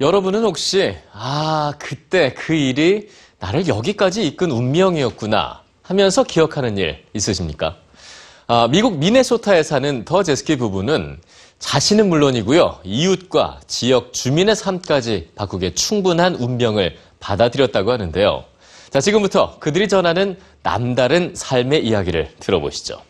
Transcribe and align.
여러분은 0.00 0.44
혹시 0.44 0.94
아 1.12 1.72
그때 1.76 2.32
그 2.32 2.54
일이 2.54 3.08
나를 3.40 3.66
여기까지 3.66 4.24
이끈 4.28 4.52
운명이었구나 4.52 5.62
하면서 5.82 6.22
기억하는 6.22 6.78
일 6.78 7.04
있으십니까? 7.14 7.78
아, 8.46 8.68
미국 8.70 8.98
미네소타에 8.98 9.64
사는 9.64 10.04
더 10.04 10.22
제스키 10.22 10.54
부부는 10.54 11.18
자신은 11.58 12.08
물론이고요 12.10 12.78
이웃과 12.84 13.58
지역 13.66 14.12
주민의 14.12 14.54
삶까지 14.54 15.30
바꾸기에 15.34 15.74
충분한 15.74 16.36
운명을 16.36 16.96
받아들였다고 17.18 17.90
하는데요. 17.90 18.44
자 18.90 19.00
지금부터 19.00 19.58
그들이 19.58 19.88
전하는 19.88 20.38
남다른 20.62 21.34
삶의 21.34 21.84
이야기를 21.84 22.36
들어보시죠. 22.38 23.02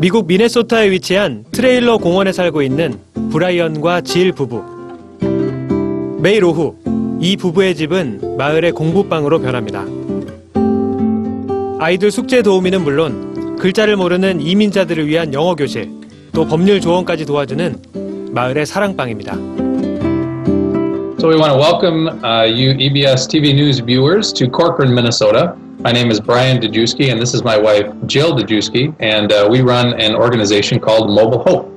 미국 0.00 0.26
미네소타에 0.28 0.90
위치한 0.92 1.44
트레일러 1.52 1.98
공원에 1.98 2.32
살고 2.32 2.62
있는 2.62 2.98
브라이언과 3.30 4.00
질 4.00 4.32
부부. 4.32 4.64
매일 6.22 6.42
오후 6.42 6.74
이 7.20 7.36
부부의 7.36 7.74
집은 7.74 8.38
마을의 8.38 8.72
공부방으로 8.72 9.40
변합니다. 9.40 9.84
아이들 11.80 12.10
숙제 12.10 12.40
도우미는 12.40 12.82
물론 12.82 13.56
글자를 13.58 13.96
모르는 13.96 14.40
이민자들을 14.40 15.06
위한 15.06 15.34
영어 15.34 15.54
교실, 15.54 15.90
또 16.32 16.46
법률 16.46 16.80
조언까지 16.80 17.26
도와주는 17.26 18.30
마을의 18.32 18.64
사랑방입니다. 18.64 19.34
So 21.18 21.28
we 21.28 21.36
want 21.36 21.52
to 21.52 21.58
welcome 21.60 22.08
uh, 22.24 22.48
you 22.48 22.72
EBS 22.78 23.28
TV 23.28 23.52
News 23.52 23.82
viewers 23.84 24.32
to 24.32 24.48
Corcoran, 24.48 24.94
Minnesota. 24.94 25.54
My 25.82 25.92
name 25.92 26.10
is 26.10 26.20
Brian 26.20 26.60
Dejewski, 26.60 27.10
and 27.10 27.18
this 27.18 27.32
is 27.32 27.42
my 27.42 27.56
wife 27.56 27.88
Jill 28.06 28.36
Dejewski, 28.36 28.94
and 29.00 29.32
uh, 29.32 29.48
we 29.50 29.62
run 29.62 29.98
an 29.98 30.14
organization 30.14 30.78
called 30.78 31.08
Mobile 31.08 31.42
Hope. 31.42 31.70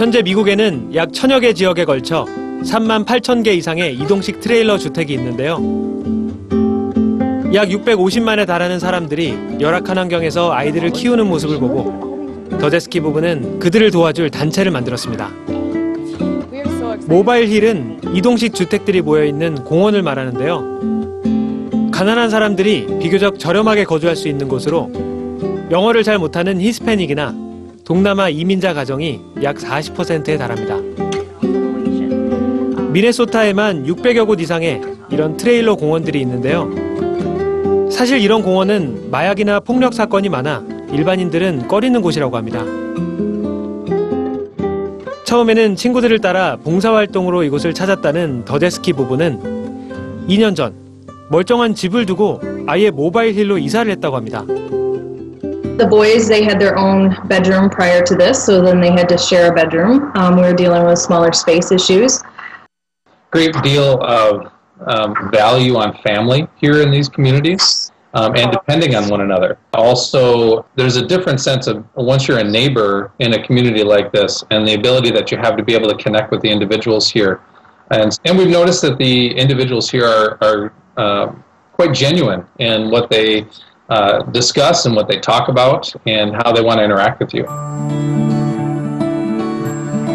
현재 0.00 0.22
미국에는 0.22 0.92
약 0.96 1.12
천여 1.12 1.38
개 1.38 1.52
지역에 1.52 1.84
걸쳐 1.84 2.24
3만 2.64 3.06
8천 3.06 3.44
개 3.44 3.52
이상의 3.52 3.94
이동식 3.94 4.40
트레일러 4.40 4.76
주택이 4.76 5.14
있는데요. 5.14 5.54
약 7.54 7.68
650만에 7.68 8.44
달하는 8.44 8.80
사람들이 8.80 9.60
열악한 9.60 9.98
환경에서 9.98 10.52
아이들을 10.52 10.90
키우는 10.90 11.28
모습을 11.28 11.60
보고 11.60 12.48
더제스키 12.60 12.98
부부는 12.98 13.60
그들을 13.60 13.88
도와줄 13.92 14.30
단체를 14.30 14.72
만들었습니다. 14.72 15.30
모바일 17.06 17.46
힐은 17.48 18.00
이동식 18.14 18.52
주택들이 18.54 19.00
모여 19.00 19.24
있는 19.24 19.62
공원을 19.62 20.02
말하는데요. 20.02 21.09
가난한 22.00 22.30
사람들이 22.30 22.86
비교적 22.98 23.38
저렴하게 23.38 23.84
거주할 23.84 24.16
수 24.16 24.26
있는 24.28 24.48
곳으로 24.48 24.90
영어를 25.70 26.02
잘 26.02 26.16
못하는 26.16 26.58
히스패닉이나 26.58 27.34
동남아 27.84 28.30
이민자 28.30 28.72
가정이 28.72 29.20
약 29.42 29.56
40%에 29.56 30.38
달합니다. 30.38 30.78
미네소타에만 32.90 33.84
600여 33.84 34.26
곳 34.26 34.40
이상의 34.40 34.80
이런 35.10 35.36
트레일러 35.36 35.74
공원들이 35.74 36.18
있는데요. 36.22 36.70
사실 37.90 38.18
이런 38.18 38.40
공원은 38.40 39.10
마약이나 39.10 39.60
폭력 39.60 39.92
사건이 39.92 40.30
많아 40.30 40.64
일반인들은 40.92 41.68
꺼리는 41.68 42.00
곳이라고 42.00 42.34
합니다. 42.34 42.64
처음에는 45.24 45.76
친구들을 45.76 46.18
따라 46.20 46.56
봉사활동으로 46.56 47.44
이곳을 47.44 47.74
찾았다는 47.74 48.46
더데스키 48.46 48.94
부부는 48.94 50.26
2년 50.30 50.56
전 50.56 50.89
멀쩡한 51.29 51.75
집을 51.75 52.05
두고 52.05 52.41
아예 52.67 52.91
모바일 52.91 53.33
힐로 53.33 53.57
이사를 53.57 53.89
했다고 53.91 54.15
합니다. 54.15 54.43
The 55.77 55.89
boys, 55.89 56.29
they 56.29 56.43
had 56.43 56.57
their 56.57 56.77
own 56.77 57.15
bedroom 57.27 57.69
prior 57.69 58.01
to 58.03 58.15
this, 58.15 58.41
so 58.41 58.61
then 58.61 58.79
they 58.79 58.91
had 58.91 59.09
to 59.09 59.17
share 59.17 59.51
a 59.51 59.53
bedroom. 59.53 60.09
Um, 60.15 60.37
we 60.37 60.43
were 60.43 60.55
dealing 60.55 60.85
with 60.85 60.99
smaller 60.99 61.33
space 61.33 61.69
issues. 61.69 62.23
Great 63.31 63.53
deal 63.61 63.99
of 64.01 64.49
um, 64.87 65.13
value 65.33 65.75
on 65.75 65.97
family 66.01 66.47
here 66.55 66.81
in 66.81 66.91
these 66.91 67.09
communities. 67.09 67.91
Um, 68.15 68.33
and 68.37 68.49
depending 68.49 68.95
on 68.95 69.09
one 69.09 69.19
another. 69.19 69.57
Also, 69.73 70.65
there's 70.77 70.95
a 70.95 71.05
different 71.05 71.41
sense 71.41 71.67
of 71.67 71.83
once 71.95 72.29
you're 72.29 72.39
a 72.39 72.43
neighbor 72.45 73.11
in 73.19 73.33
a 73.33 73.45
community 73.45 73.83
like 73.83 74.13
this, 74.13 74.41
and 74.51 74.65
the 74.65 74.75
ability 74.75 75.11
that 75.11 75.31
you 75.31 75.37
have 75.37 75.57
to 75.57 75.63
be 75.63 75.75
able 75.75 75.89
to 75.89 75.97
connect 76.01 76.31
with 76.31 76.39
the 76.41 76.49
individuals 76.49 77.09
here. 77.09 77.41
And, 77.91 78.17
and 78.23 78.37
we've 78.37 78.47
noticed 78.47 78.81
that 78.83 78.97
the 78.97 79.35
individuals 79.35 79.91
here 79.91 80.05
are, 80.05 80.37
are 80.41 80.73
uh, 80.96 81.32
quite 81.72 81.92
genuine 81.92 82.44
in 82.58 82.90
what 82.90 83.10
they 83.10 83.46
uh, 83.88 84.22
discuss 84.32 84.86
and 84.86 84.94
what 84.94 85.08
they 85.08 85.18
talk 85.18 85.48
about 85.48 85.92
and 86.06 86.34
how 86.36 86.52
they 86.52 86.62
want 86.62 86.78
to 86.78 86.84
interact 86.84 87.20
with 87.20 87.34
you. 87.34 87.44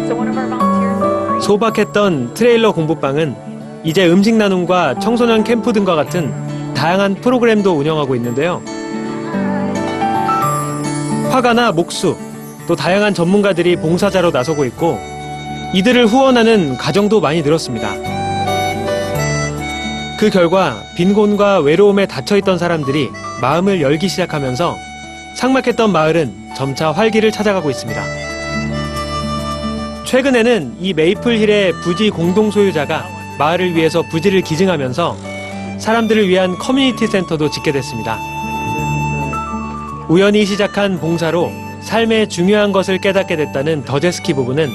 So 0.08 0.14
one 0.16 0.28
of 0.28 0.36
our 0.36 0.48
volunteers. 0.48 1.44
소박했던 1.44 2.34
트레일러 2.34 2.72
공부방은 2.72 3.36
이제 3.84 4.06
음식 4.08 4.34
나눔과 4.34 4.98
청소년 4.98 5.44
캠프 5.44 5.72
등과 5.72 5.94
같은 5.94 6.32
다양한 6.74 7.16
프로그램도 7.16 7.72
운영하고 7.72 8.14
있는데요. 8.16 8.62
화가나 11.30 11.72
목수, 11.72 12.16
또 12.66 12.74
다양한 12.74 13.14
전문가들이 13.14 13.76
봉사자로 13.76 14.30
나서고 14.30 14.64
있고 14.64 14.98
이들을 15.74 16.06
후원하는 16.06 16.76
가정도 16.76 17.20
많이 17.20 17.42
늘었습니다. 17.42 18.15
그 20.26 20.30
결과 20.30 20.82
빈곤과 20.96 21.60
외로움에 21.60 22.06
닫혀있던 22.06 22.58
사람들이 22.58 23.12
마음을 23.40 23.80
열기 23.80 24.08
시작하면서 24.08 24.74
삭막했던 25.36 25.92
마을은 25.92 26.34
점차 26.56 26.90
활기를 26.90 27.30
찾아가고 27.30 27.70
있습니다. 27.70 28.02
최근에는 30.04 30.78
이 30.80 30.94
메이플힐의 30.94 31.74
부지 31.74 32.10
공동 32.10 32.50
소유자가 32.50 33.06
마을을 33.38 33.76
위해서 33.76 34.02
부지를 34.02 34.40
기증하면서 34.40 35.16
사람들을 35.78 36.28
위한 36.28 36.58
커뮤니티 36.58 37.06
센터도 37.06 37.48
짓게 37.48 37.70
됐습니다. 37.70 38.18
우연히 40.08 40.44
시작한 40.44 40.98
봉사로 40.98 41.52
삶의 41.82 42.30
중요한 42.30 42.72
것을 42.72 42.98
깨닫게 42.98 43.36
됐다는 43.36 43.84
더제스키 43.84 44.34
부부는 44.34 44.70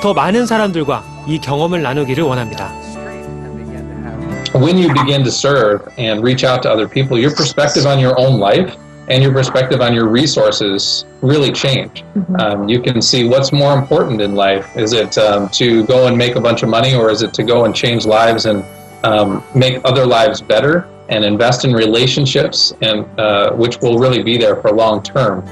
더 0.00 0.14
많은 0.14 0.46
사람들과 0.46 1.04
이 1.26 1.38
경험을 1.38 1.82
나누기를 1.82 2.24
원합니다. 2.24 2.87
When 4.54 4.78
you 4.78 4.92
begin 4.92 5.24
to 5.24 5.30
serve 5.30 5.92
and 5.98 6.22
reach 6.22 6.44
out 6.44 6.62
to 6.62 6.70
other 6.70 6.88
people, 6.88 7.18
your 7.18 7.34
perspective 7.34 7.86
on 7.86 7.98
your 7.98 8.18
own 8.18 8.38
life 8.38 8.76
and 9.08 9.22
your 9.22 9.32
perspective 9.32 9.80
on 9.80 9.94
your 9.94 10.06
resources 10.06 11.06
really 11.22 11.50
change. 11.50 12.04
Um, 12.38 12.68
you 12.68 12.80
can 12.80 13.00
see 13.00 13.26
what's 13.26 13.52
more 13.52 13.76
important 13.76 14.20
in 14.20 14.34
life. 14.34 14.76
Is 14.76 14.92
it 14.92 15.16
um, 15.18 15.48
to 15.50 15.84
go 15.86 16.06
and 16.06 16.16
make 16.16 16.36
a 16.36 16.40
bunch 16.40 16.62
of 16.62 16.68
money, 16.68 16.94
or 16.94 17.10
is 17.10 17.22
it 17.22 17.32
to 17.34 17.42
go 17.42 17.64
and 17.64 17.74
change 17.74 18.04
lives 18.04 18.46
and 18.46 18.64
um, 19.04 19.42
make 19.54 19.80
other 19.84 20.04
lives 20.04 20.40
better 20.42 20.88
and 21.08 21.24
invest 21.24 21.64
in 21.64 21.72
relationships, 21.72 22.74
and 22.82 23.06
uh, 23.18 23.52
which 23.52 23.80
will 23.80 23.98
really 23.98 24.22
be 24.22 24.36
there 24.36 24.56
for 24.56 24.70
long 24.72 25.02
term. 25.02 25.42